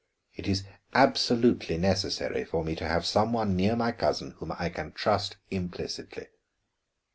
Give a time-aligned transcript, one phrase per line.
[0.33, 0.63] It is
[0.95, 5.37] absolutely necessary for me to have some one near my cousin whom I can trust
[5.51, 6.25] implicitly."